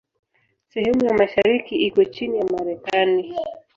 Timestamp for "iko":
1.87-2.03